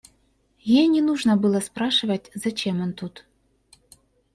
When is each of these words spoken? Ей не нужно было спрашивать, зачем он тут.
Ей 0.77 0.87
не 0.87 0.99
нужно 0.99 1.37
было 1.37 1.59
спрашивать, 1.59 2.31
зачем 2.33 2.81
он 2.81 2.93
тут. 2.93 3.23